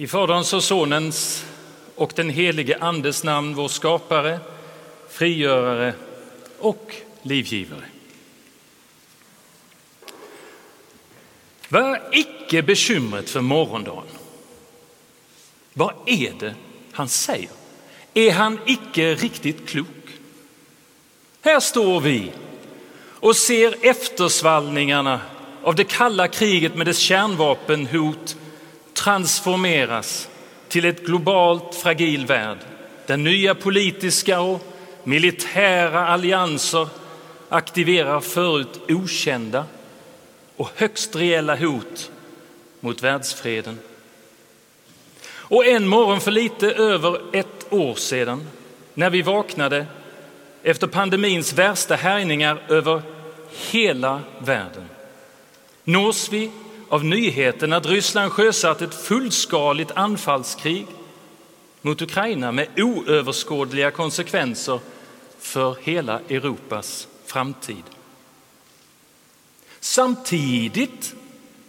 [0.00, 1.46] I Faderns och Sonens
[1.94, 4.40] och den helige Andes namn, vår skapare,
[5.10, 5.94] frigörare
[6.58, 7.84] och livgivare.
[11.68, 14.04] Var icke bekymret för morgondagen.
[15.72, 16.54] Vad är det
[16.92, 17.50] han säger?
[18.14, 20.08] Är han icke riktigt klok?
[21.40, 22.32] Här står vi
[23.02, 25.20] och ser eftersvallningarna
[25.62, 28.36] av det kalla kriget med dess kärnvapenhot
[29.04, 30.28] transformeras
[30.68, 32.58] till ett globalt fragil värld
[33.06, 34.66] där nya politiska och
[35.04, 36.88] militära allianser
[37.48, 39.64] aktiverar förut okända
[40.56, 42.10] och högst reella hot
[42.80, 43.78] mot världsfreden.
[45.32, 48.48] Och en morgon för lite över ett år sedan,
[48.94, 49.86] när vi vaknade
[50.62, 53.02] efter pandemins värsta härjningar över
[53.70, 54.88] hela världen,
[55.84, 56.50] nås vi
[56.90, 60.86] av nyheten att Ryssland sjösatt ett fullskaligt anfallskrig
[61.82, 64.80] mot Ukraina med oöverskådliga konsekvenser
[65.38, 67.82] för hela Europas framtid.
[69.80, 71.14] Samtidigt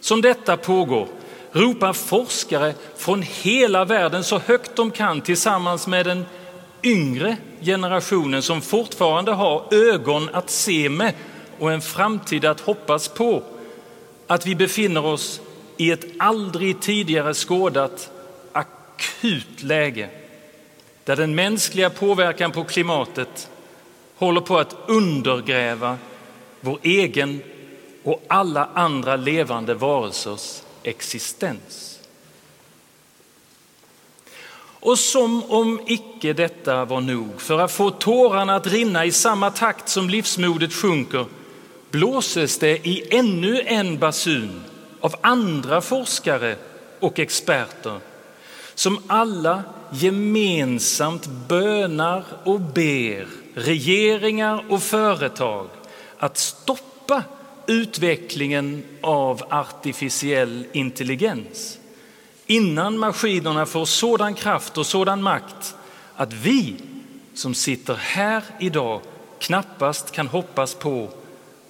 [0.00, 1.08] som detta pågår
[1.52, 6.26] ropar forskare från hela världen så högt de kan tillsammans med den
[6.82, 11.14] yngre generationen som fortfarande har ögon att se med
[11.58, 13.42] och en framtid att hoppas på
[14.32, 15.40] att vi befinner oss
[15.76, 18.10] i ett aldrig tidigare skådat
[18.52, 20.10] akut läge
[21.04, 23.50] där den mänskliga påverkan på klimatet
[24.16, 25.98] håller på att undergräva
[26.60, 27.42] vår egen
[28.02, 32.00] och alla andra levande varelsers existens.
[34.58, 39.50] Och som om icke detta var nog, för att få tårarna att rinna i samma
[39.50, 41.26] takt som livsmodet sjunker,
[41.92, 44.64] blåses det i ännu en basun
[45.00, 46.56] av andra forskare
[47.00, 48.00] och experter
[48.74, 49.62] som alla
[49.92, 55.68] gemensamt bönar och ber regeringar och företag
[56.18, 57.22] att stoppa
[57.66, 61.78] utvecklingen av artificiell intelligens
[62.46, 65.74] innan maskinerna får sådan kraft och sådan makt
[66.16, 66.76] att vi
[67.34, 69.00] som sitter här idag
[69.38, 71.08] knappast kan hoppas på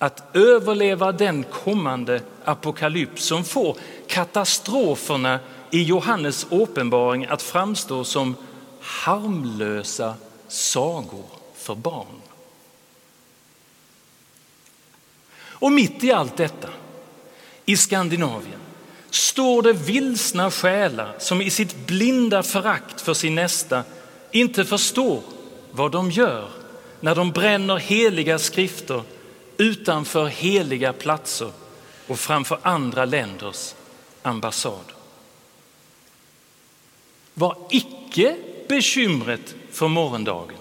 [0.03, 3.77] att överleva den kommande apokalyps som får
[4.07, 5.39] katastroferna
[5.71, 8.37] i Johannes åpenbaring att framstå som
[8.81, 10.15] harmlösa
[10.49, 11.25] sagor
[11.57, 12.21] för barn.
[15.41, 16.69] Och mitt i allt detta,
[17.65, 18.61] i Skandinavien,
[19.11, 23.85] står det vilsna själar som i sitt blinda förakt för sin nästa
[24.31, 25.23] inte förstår
[25.71, 26.49] vad de gör
[27.01, 29.03] när de bränner heliga skrifter
[29.57, 31.53] utanför heliga platser
[32.07, 33.75] och framför andra länders
[34.23, 34.93] ambassad.
[37.35, 38.37] Var icke
[38.69, 40.57] bekymret för morgondagen.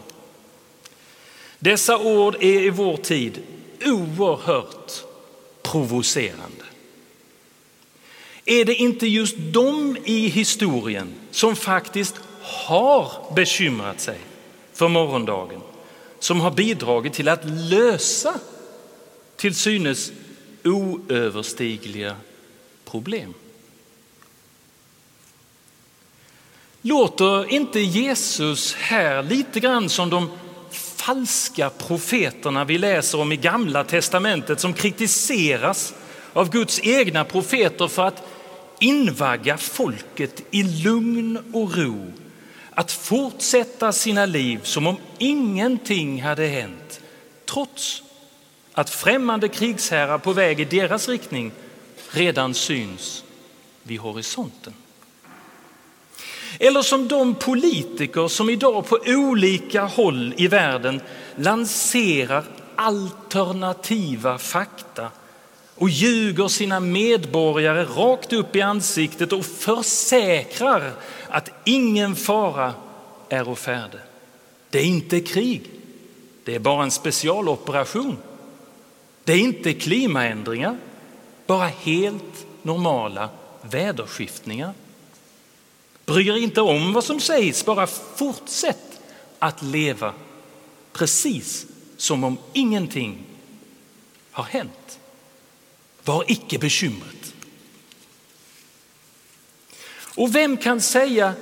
[1.59, 3.41] Dessa ord är i vår tid
[3.85, 5.03] oerhört
[5.62, 6.66] provocerande.
[8.46, 14.18] Är det inte just de i historien som faktiskt har bekymrat sig
[14.74, 15.62] för morgondagen
[16.19, 18.34] som har bidragit till att lösa
[19.41, 20.12] till synes
[20.63, 22.16] oöverstigliga
[22.85, 23.34] problem?
[26.81, 30.30] Låter inte Jesus här lite grann som de
[30.96, 35.94] falska profeterna vi läser om i Gamla testamentet som kritiseras
[36.34, 38.24] av Guds egna profeter för att
[38.80, 42.12] invagga folket i lugn och ro
[42.72, 47.01] att fortsätta sina liv som om ingenting hade hänt
[47.46, 48.03] trots
[48.73, 51.51] att främmande krigsherrar på väg i deras riktning
[52.11, 53.23] redan syns
[53.83, 54.73] vid horisonten.
[56.59, 61.01] Eller som de politiker som idag på olika håll i världen
[61.35, 62.43] lanserar
[62.75, 65.11] alternativa fakta
[65.75, 70.91] och ljuger sina medborgare rakt upp i ansiktet och försäkrar
[71.29, 72.74] att ingen fara
[73.29, 74.00] är å färde.
[74.69, 75.63] Det är inte krig,
[76.44, 78.17] det är bara en specialoperation.
[79.23, 80.77] Det är inte klimaändringar,
[81.45, 83.29] bara helt normala
[83.62, 84.73] väderskiftningar.
[86.06, 89.01] Bry er inte om vad som sägs, bara fortsätt
[89.39, 90.13] att leva
[90.94, 91.65] precis
[91.97, 93.25] som om ingenting
[94.31, 95.00] har hänt.
[96.03, 97.33] Var icke bekymret.
[100.15, 101.33] Och vem kan säga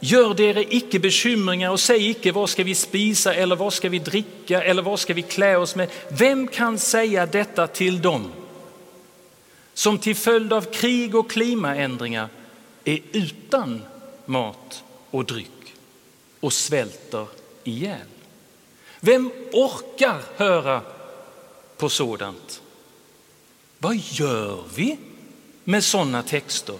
[0.00, 3.98] Gör dere icke bekymringar och säg icke vad ska vi spisa eller vad ska vi
[3.98, 5.88] dricka eller vad ska vi klä oss med.
[6.08, 8.32] Vem kan säga detta till dem
[9.74, 12.28] som till följd av krig och klimaändringar
[12.84, 13.82] är utan
[14.24, 15.74] mat och dryck
[16.40, 17.26] och svälter
[17.64, 18.06] ihjäl.
[19.00, 20.80] Vem orkar höra
[21.76, 22.62] på sådant?
[23.78, 24.98] Vad gör vi
[25.64, 26.78] med sådana texter?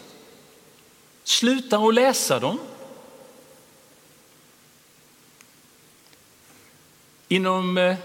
[1.25, 2.59] Sluta att läsa dem?
[7.29, 7.97] Inom eh,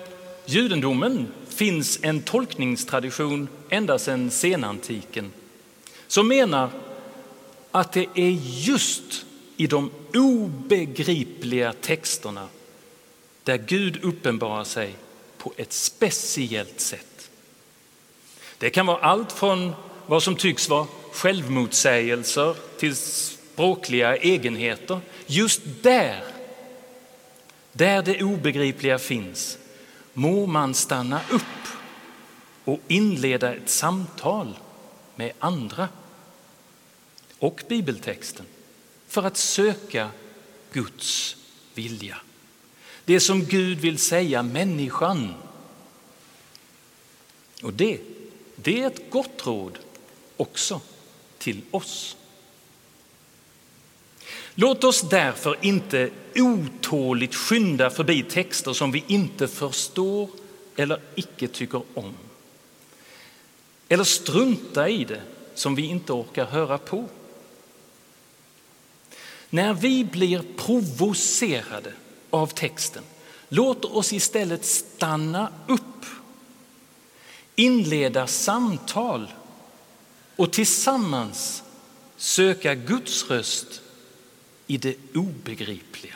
[0.45, 5.31] judendomen finns en tolkningstradition ända sedan senantiken
[6.07, 6.69] som menar
[7.71, 9.25] att det är just
[9.57, 12.47] i de obegripliga texterna
[13.43, 14.95] där Gud uppenbarar sig
[15.37, 17.29] på ett speciellt sätt.
[18.57, 19.73] Det kan vara allt från
[20.05, 24.99] vad som tycks vara självmotsägelser till språkliga egenheter.
[25.25, 26.23] Just där,
[27.71, 29.57] där det obegripliga finns,
[30.13, 31.67] må man stanna upp
[32.65, 34.57] och inleda ett samtal
[35.15, 35.89] med andra
[37.39, 38.45] och bibeltexten
[39.07, 40.09] för att söka
[40.71, 41.35] Guds
[41.73, 42.17] vilja.
[43.05, 45.33] Det som Gud vill säga människan.
[47.63, 47.99] Och det,
[48.55, 49.79] det är ett gott råd
[50.37, 50.81] också
[51.37, 52.17] till oss.
[54.55, 60.29] Låt oss därför inte otåligt skynda förbi texter som vi inte förstår
[60.75, 62.13] eller icke tycker om.
[63.87, 65.21] Eller strunta i det
[65.53, 67.09] som vi inte orkar höra på.
[69.49, 71.93] När vi blir provocerade
[72.29, 73.03] av texten,
[73.49, 76.05] låt oss istället stanna upp,
[77.55, 79.27] inleda samtal
[80.35, 81.63] och tillsammans
[82.17, 83.81] söka Guds röst
[84.71, 86.15] i det obegripliga.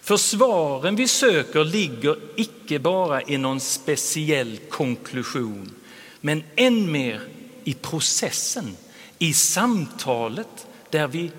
[0.00, 5.72] För svaren vi söker ligger icke bara i någon speciell konklusion
[6.20, 7.20] men än mer
[7.64, 8.76] i processen,
[9.18, 11.30] i samtalet där vi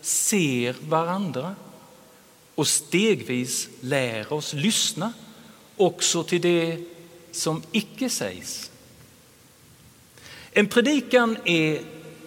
[0.00, 1.54] ser varandra
[2.54, 5.12] och stegvis lär oss lyssna
[5.76, 6.78] också till det
[7.32, 8.70] som icke sägs.
[10.52, 11.82] En predikan är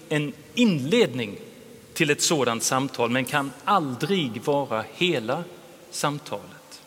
[0.10, 1.38] en inledning
[1.96, 5.44] till ett sådant samtal men kan aldrig vara hela
[5.92, 6.82] samtalet.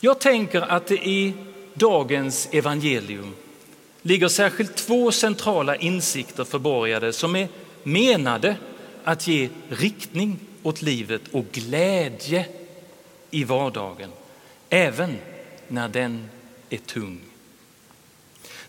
[0.00, 1.32] Jag tänker att det i
[1.74, 3.34] dagens evangelium
[4.02, 7.48] ligger särskilt två centrala insikter förborgade som är
[7.82, 8.56] menade
[9.04, 12.46] att ge riktning åt livet och glädje
[13.30, 14.10] i vardagen,
[14.68, 15.18] även
[15.68, 16.28] när den
[16.70, 17.20] är tung.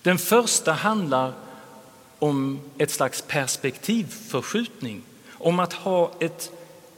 [0.01, 1.33] Den första handlar
[2.19, 5.01] om ett slags perspektivförskjutning,
[5.31, 6.51] om att ha ett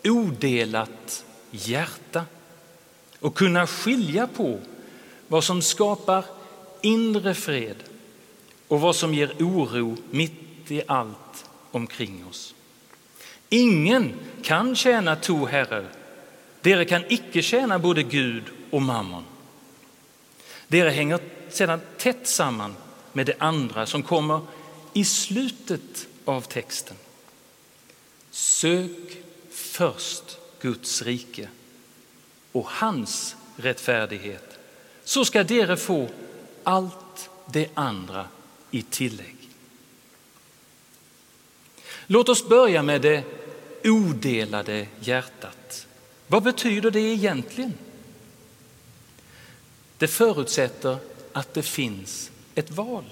[0.04, 2.26] odelat hjärta
[3.20, 4.60] och kunna skilja på
[5.28, 6.26] vad som skapar
[6.82, 7.76] inre fred
[8.68, 12.56] och vad som ger oro mitt i allt omkring oss.
[13.50, 14.14] Ingen
[14.44, 15.86] kan tjäna två herrar.
[16.62, 19.24] Dere kan icke tjäna både Gud och mammon.
[20.68, 22.76] Dere hänger sedan tätt samman
[23.14, 24.42] med det andra som kommer
[24.98, 26.98] i slutet av texten.
[28.32, 29.18] Sök
[29.50, 31.50] först Guds rike
[32.52, 34.60] och hans rättfärdighet
[35.04, 36.10] så ska dere få
[36.64, 38.28] allt det andra
[38.72, 39.36] i tillägg.
[42.08, 43.24] Låt oss börja med det
[43.84, 45.88] odelade hjärtat.
[46.28, 47.74] Vad betyder det egentligen?
[49.98, 50.98] Det förutsätter
[51.34, 53.06] att det finns ett val.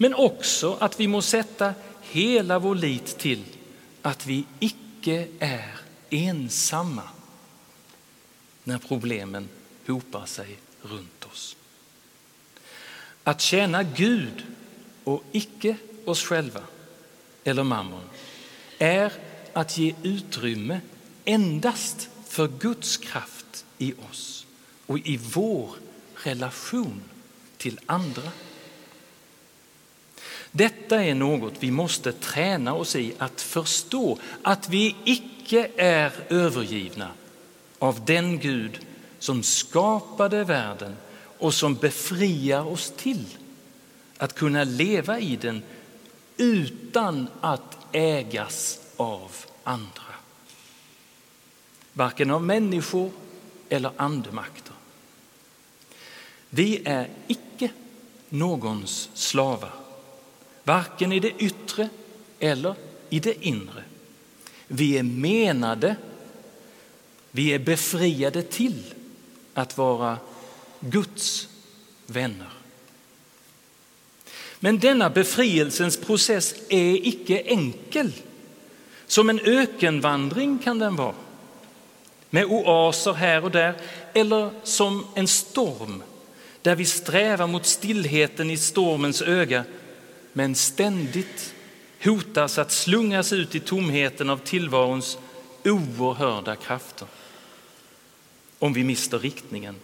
[0.00, 3.44] Men också att vi må sätta hela vår lit till
[4.02, 7.02] att vi icke är ensamma
[8.64, 9.48] när problemen
[9.86, 11.56] hopar sig runt oss.
[13.24, 14.44] Att tjäna Gud
[15.04, 16.60] och icke oss själva
[17.44, 18.02] eller mammon
[18.78, 19.12] är
[19.52, 20.80] att ge utrymme
[21.24, 24.46] endast för Guds kraft i oss
[24.86, 25.70] och i vår
[26.14, 27.02] relation
[27.56, 28.30] till andra.
[30.52, 37.10] Detta är något vi måste träna oss i att förstå, att vi icke är övergivna
[37.78, 38.80] av den Gud
[39.18, 40.96] som skapade världen
[41.38, 43.24] och som befriar oss till
[44.18, 45.62] att kunna leva i den
[46.36, 49.30] utan att ägas av
[49.64, 50.02] andra.
[51.92, 53.10] Varken av människor
[53.68, 54.74] eller andemakter.
[56.50, 57.70] Vi är icke
[58.28, 59.72] någons slavar,
[60.68, 61.88] varken i det yttre
[62.38, 62.74] eller
[63.10, 63.82] i det inre.
[64.66, 65.96] Vi är menade,
[67.30, 68.82] vi är befriade till
[69.54, 70.18] att vara
[70.80, 71.48] Guds
[72.06, 72.52] vänner.
[74.60, 78.12] Men denna befrielsens process är icke enkel.
[79.06, 81.14] Som en ökenvandring kan den vara,
[82.30, 83.74] med oaser här och där,
[84.14, 86.02] eller som en storm
[86.62, 89.64] där vi strävar mot stillheten i stormens öga,
[90.38, 91.54] men ständigt
[92.04, 95.18] hotas att slungas ut i tomheten av tillvarons
[95.64, 97.08] oerhörda krafter.
[98.58, 99.74] Om vi mister riktningen.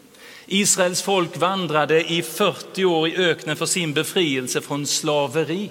[0.47, 5.71] Israels folk vandrade i 40 år i öknen för sin befrielse från slaveri.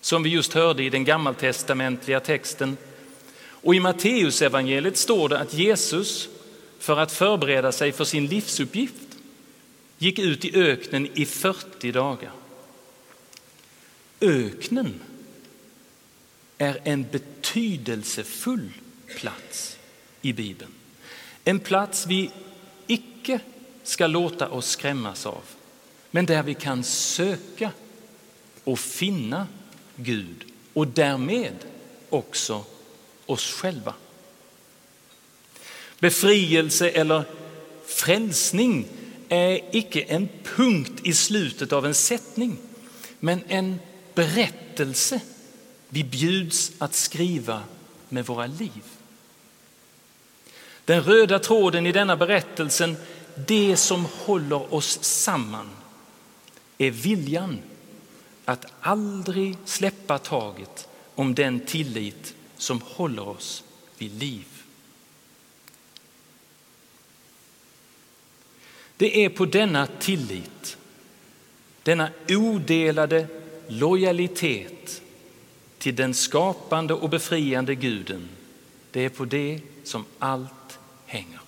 [0.00, 2.76] Som vi just hörde i den gammaltestamentliga texten.
[3.50, 6.28] Och i Matteusevangeliet står det att Jesus,
[6.78, 9.18] för att förbereda sig för sin livsuppgift,
[9.98, 12.37] gick ut i öknen i 40 dagar.
[14.20, 15.00] Öknen
[16.58, 18.72] är en betydelsefull
[19.16, 19.78] plats
[20.22, 20.70] i Bibeln.
[21.44, 22.30] En plats vi
[22.86, 23.40] icke
[23.82, 25.42] ska låta oss skrämmas av,
[26.10, 27.70] men där vi kan söka
[28.64, 29.46] och finna
[29.96, 31.54] Gud och därmed
[32.08, 32.64] också
[33.26, 33.94] oss själva.
[35.98, 37.24] Befrielse eller
[37.86, 38.86] frälsning
[39.28, 42.58] är icke en punkt i slutet av en sättning,
[43.20, 43.78] men en
[44.18, 45.20] berättelse
[45.88, 47.62] vi bjuds att skriva
[48.08, 48.84] med våra liv.
[50.84, 52.96] Den röda tråden i denna berättelsen,
[53.46, 55.70] det som håller oss samman,
[56.78, 57.58] är viljan
[58.44, 63.64] att aldrig släppa taget om den tillit som håller oss
[63.98, 64.46] vid liv.
[68.96, 70.76] Det är på denna tillit,
[71.82, 73.37] denna odelade
[73.68, 75.02] lojalitet
[75.78, 78.28] till den skapande och befriande guden,
[78.90, 81.40] det är på det som allt hänger.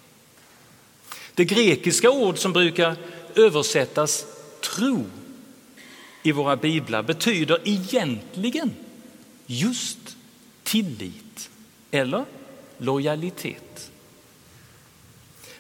[1.35, 2.97] Det grekiska ord som brukar
[3.35, 4.27] översättas
[4.61, 5.05] tro
[6.23, 8.75] i våra biblar betyder egentligen
[9.47, 10.17] just
[10.63, 11.51] tillit
[11.91, 12.25] eller
[12.79, 13.91] lojalitet.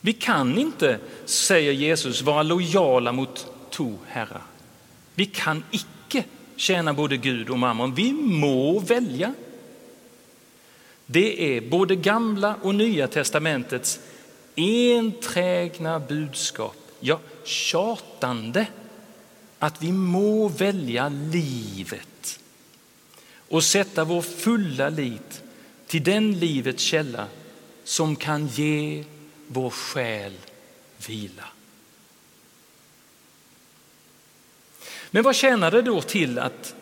[0.00, 4.42] Vi kan inte, säger Jesus, vara lojala mot två herrar.
[5.14, 5.86] Vi kan icke
[6.60, 7.94] tjäna både Gud och mammon.
[7.94, 9.34] Vi må välja.
[11.06, 14.00] Det är både gamla och nya testamentets
[14.56, 18.66] enträgna budskap, ja tjatande
[19.58, 22.40] att vi må välja livet
[23.48, 25.42] och sätta vår fulla lit
[25.86, 27.26] till den livets källa
[27.84, 29.04] som kan ge
[29.46, 30.32] vår själ
[31.06, 31.44] vila.
[35.10, 36.74] Men vad tjänar det då till att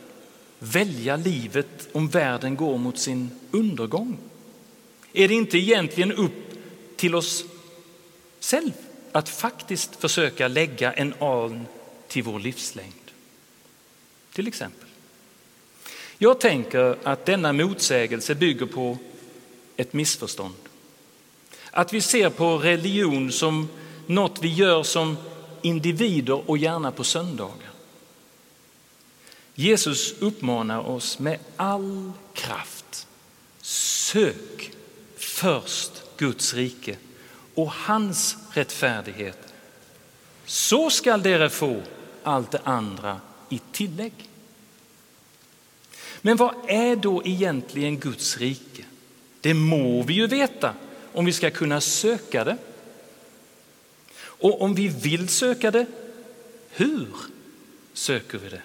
[0.58, 4.18] välja livet om världen går mot sin undergång?
[5.12, 6.52] Är det inte egentligen upp
[6.96, 7.44] till oss
[8.40, 8.72] själva
[9.12, 11.66] att faktiskt försöka lägga en aln
[12.08, 12.92] till vår livslängd?
[14.32, 14.88] Till exempel.
[16.18, 18.98] Jag tänker att denna motsägelse bygger på
[19.76, 20.54] ett missförstånd.
[21.70, 23.68] Att vi ser på religion som
[24.06, 25.16] något vi gör som
[25.62, 27.77] individer och gärna på söndagar.
[29.60, 33.06] Jesus uppmanar oss med all kraft.
[33.60, 34.72] Sök
[35.16, 36.96] först Guds rike
[37.54, 39.38] och hans rättfärdighet.
[40.44, 41.82] Så skall dere få
[42.22, 44.12] allt det andra i tillägg.
[46.20, 48.84] Men vad är då egentligen Guds rike?
[49.40, 50.74] Det må vi ju veta
[51.12, 52.56] om vi ska kunna söka det.
[54.20, 55.86] Och om vi vill söka det,
[56.70, 57.08] hur
[57.92, 58.62] söker vi det?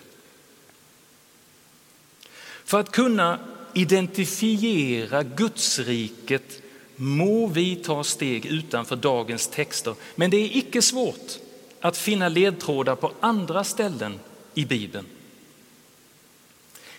[2.74, 3.40] För att kunna
[3.74, 6.62] identifiera Gudsriket
[6.96, 11.40] må vi ta steg utanför dagens texter, men det är icke svårt
[11.82, 14.20] att finna ledtrådar på andra ställen
[14.54, 15.06] i Bibeln.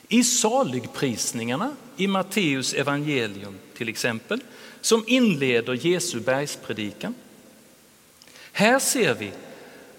[0.08, 4.40] I saligprisningarna i Matteus evangelium till exempel,
[4.80, 7.14] som inleder Jesu bergspredikan.
[8.52, 9.32] Här ser vi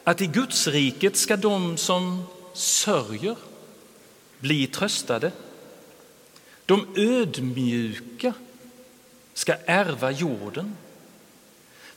[0.03, 3.36] att i Gudsriket ska de som sörjer
[4.39, 5.32] bli tröstade.
[6.65, 8.34] De ödmjuka
[9.34, 10.77] ska ärva jorden.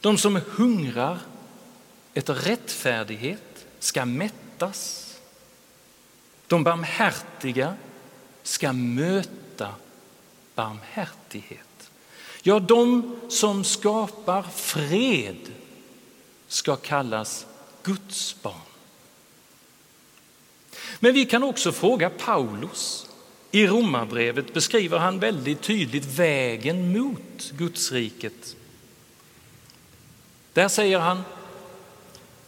[0.00, 1.18] De som hungrar
[2.14, 5.04] efter rättfärdighet ska mättas.
[6.46, 7.76] De barmhärtiga
[8.42, 9.74] ska möta
[10.54, 11.90] barmhärtighet.
[12.42, 15.52] Ja, de som skapar fred
[16.48, 17.46] ska kallas
[17.82, 18.54] Guds barn.
[21.00, 23.07] Men vi kan också fråga Paulus.
[23.50, 28.56] I Romarbrevet beskriver han väldigt tydligt vägen mot Gudsriket.
[30.52, 31.22] Där säger han,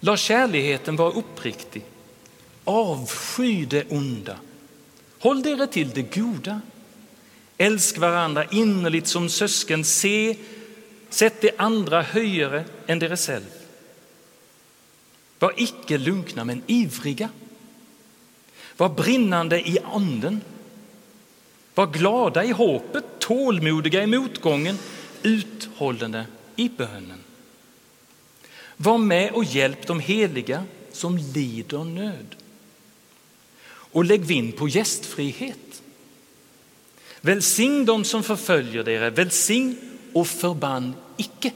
[0.01, 1.83] låt kärligheten vara uppriktig.
[2.65, 4.37] avsky det onda.
[5.19, 6.61] Håll dere till det goda.
[7.59, 9.85] Älsk varandra innerligt som sösken.
[9.85, 10.37] Se,
[11.11, 13.51] sätt de andra högre än dere själv.
[15.39, 17.29] Var icke lunkna, men ivriga.
[18.77, 20.41] Var brinnande i anden.
[21.81, 24.79] Var glada i hoppet, tålmodiga i motgången,
[25.23, 27.25] uthållande i bönen.
[28.77, 32.37] Var med och hjälp de heliga som lider nöd.
[33.67, 35.83] Och lägg vind på gästfrihet.
[37.21, 39.77] Välsign dem som förföljer dere, välsign
[40.13, 41.53] och förbann icke.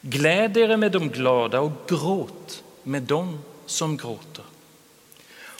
[0.00, 4.44] Gläd er med de glada och gråt med dem som gråter.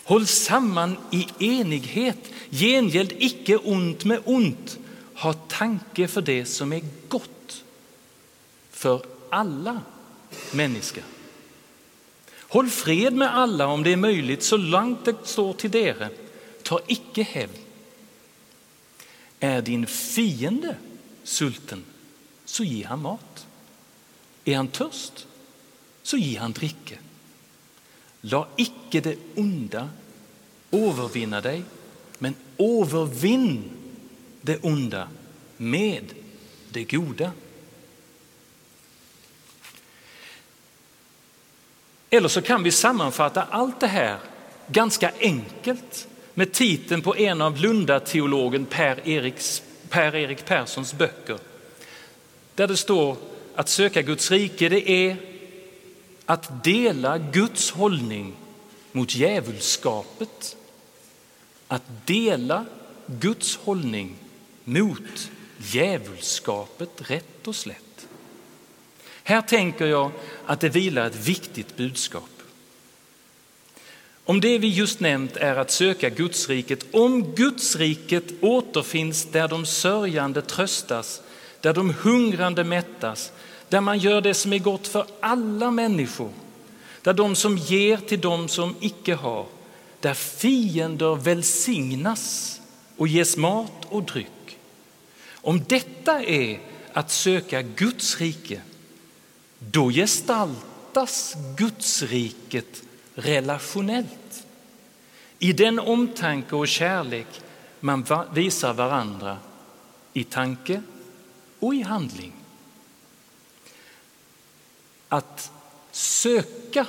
[0.06, 4.78] Håll samman i enighet, gengäld icke ont med ont.
[5.14, 7.64] Ha tanke för det som är gott
[8.70, 9.80] för alla
[10.52, 11.02] människor.
[12.48, 16.10] Håll fred med alla om det är möjligt, så långt det står till dere.
[16.62, 17.58] Ta icke hävd.
[19.40, 20.76] Är din fiende
[21.24, 21.84] sulten,
[22.44, 23.46] så ge han mat.
[24.44, 25.26] Är han törst,
[26.02, 26.96] så ge han dricka.
[28.30, 29.88] La icke det onda
[30.70, 31.62] övervinna dig,
[32.18, 33.70] men övervinn
[34.40, 35.08] det onda
[35.56, 36.04] med
[36.68, 37.32] det goda.
[42.10, 44.18] Eller så kan vi sammanfatta allt det här
[44.66, 49.34] ganska enkelt med titeln på en av Lundateologen Per-Erik
[49.88, 51.38] per Perssons böcker.
[52.54, 53.16] Där det står
[53.54, 55.16] att söka Guds rike det är
[56.26, 58.34] att dela Guds hållning
[58.92, 60.56] mot djävulskapet.
[61.68, 62.64] Att dela
[63.06, 64.16] Guds hållning
[64.64, 68.08] mot djävulskapet rätt och slätt.
[69.22, 70.10] Här tänker jag
[70.46, 72.30] att det vilar ett viktigt budskap.
[74.24, 80.42] Om det vi just nämnt är att söka Gudsriket, om Gudsriket återfinns där de sörjande
[80.42, 81.22] tröstas,
[81.60, 83.32] där de hungrande mättas,
[83.68, 86.30] där man gör det som är gott för alla människor,
[87.02, 89.46] där de som ger till dem som icke har,
[90.00, 92.60] där fiender välsignas
[92.96, 94.58] och ges mat och dryck.
[95.32, 96.60] Om detta är
[96.92, 98.60] att söka Guds rike,
[99.58, 102.82] då gestaltas Gudsriket
[103.14, 104.46] relationellt.
[105.38, 107.40] I den omtanke och kärlek
[107.80, 109.38] man visar varandra
[110.12, 110.82] i tanke
[111.58, 112.32] och i handling.
[115.16, 115.52] Att
[115.90, 116.86] söka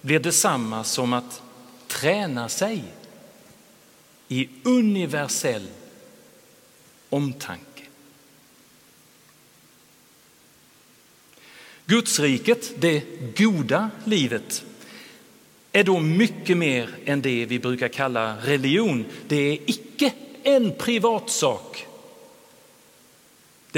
[0.00, 1.42] blir detsamma som att
[1.86, 2.84] träna sig
[4.28, 5.66] i universell
[7.08, 7.82] omtanke.
[11.86, 13.02] Gudsriket, det
[13.36, 14.64] goda livet,
[15.72, 19.04] är då mycket mer än det vi brukar kalla religion.
[19.28, 21.86] Det är icke en privatsak.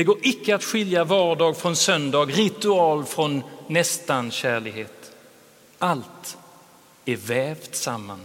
[0.00, 5.12] Det går icke att skilja vardag från söndag, ritual från nästan kärlighet.
[5.78, 6.36] Allt
[7.04, 8.20] är vävt samman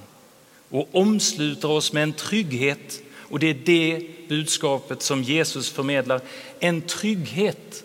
[0.70, 3.02] och omsluter oss med en trygghet.
[3.18, 6.22] Och det är det budskapet som Jesus förmedlar.
[6.60, 7.84] En trygghet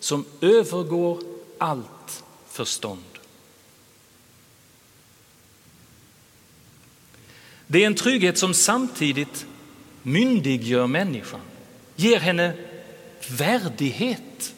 [0.00, 1.22] som övergår
[1.58, 3.18] allt förstånd.
[7.66, 9.46] Det är en trygghet som samtidigt
[10.02, 11.40] myndiggör människan,
[11.96, 12.71] ger henne
[13.30, 14.54] värdighet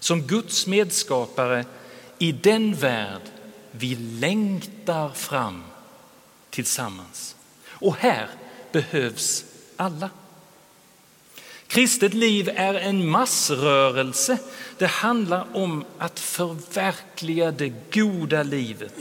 [0.00, 1.64] som Guds medskapare
[2.18, 3.22] i den värld
[3.70, 5.62] vi längtar fram
[6.50, 7.36] tillsammans.
[7.66, 8.28] Och här
[8.72, 9.44] behövs
[9.76, 10.10] alla.
[11.66, 14.38] Kristet liv är en massrörelse.
[14.78, 18.94] Det handlar om att förverkliga det goda livet.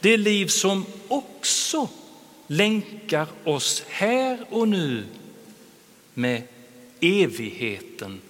[0.00, 1.88] Det liv som också
[2.46, 5.04] länkar oss här och nu
[6.14, 6.42] med
[7.00, 8.20] evigheten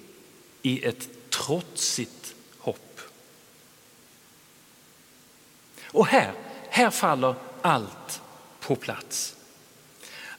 [0.63, 3.01] i ett trotsigt hopp.
[5.85, 6.33] Och här,
[6.71, 8.21] här faller allt
[8.61, 9.35] på plats.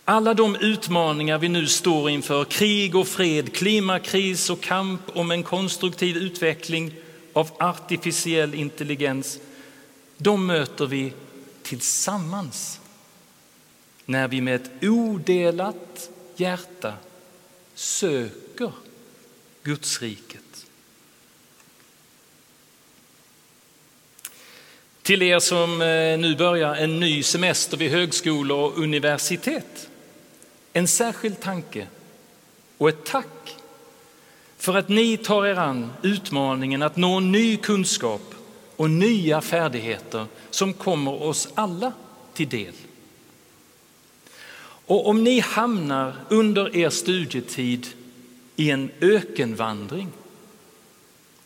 [0.05, 5.43] Alla de utmaningar vi nu står inför, krig och fred, klimakris och kamp om en
[5.43, 6.93] konstruktiv utveckling
[7.33, 9.39] av artificiell intelligens,
[10.17, 11.13] de möter vi
[11.63, 12.79] tillsammans
[14.05, 16.93] när vi med ett odelat hjärta
[17.79, 18.71] söker
[19.63, 20.65] Gudsriket.
[25.01, 29.89] Till er som eh, nu börjar en ny semester vid högskolor och universitet
[30.73, 31.87] en särskild tanke
[32.77, 33.55] och ett tack
[34.57, 38.33] för att ni tar er an utmaningen att nå ny kunskap
[38.75, 41.93] och nya färdigheter som kommer oss alla
[42.33, 42.73] till del.
[44.89, 47.87] Och om ni hamnar under er studietid
[48.55, 50.09] i en ökenvandring,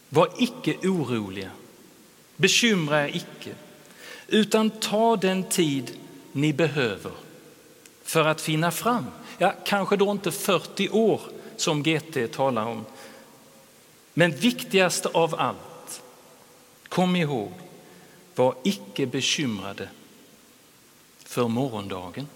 [0.10, 1.50] var icke oroliga,
[2.36, 3.56] bekymra er icke,
[4.28, 5.98] utan ta den tid
[6.32, 7.12] ni behöver
[8.04, 9.06] för att finna fram.
[9.38, 11.22] Ja, kanske då inte 40 år
[11.58, 12.86] som GT talar om.
[14.14, 16.02] Men viktigast av allt,
[16.90, 17.52] kom ihåg,
[18.36, 19.90] var icke bekymrade
[21.26, 22.28] för morgondagen.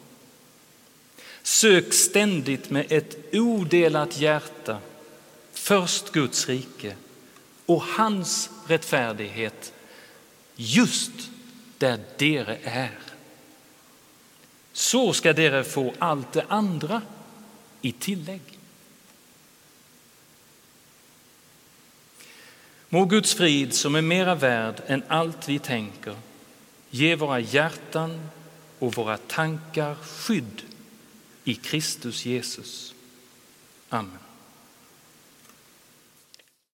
[1.47, 4.79] Sök ständigt med ett odelat hjärta
[5.53, 6.95] först Guds rike
[7.65, 9.73] och hans rättfärdighet
[10.55, 11.11] just
[11.77, 12.99] där dere är.
[14.73, 17.01] Så ska dere få allt det andra
[17.81, 18.59] i tillägg.
[22.89, 26.15] Må Guds frid, som är mera värd än allt vi tänker,
[26.89, 28.29] ge våra hjärtan
[28.79, 30.66] och våra tankar skydd
[31.47, 32.93] i Kristus Jesus.
[33.91, 34.26] Amen.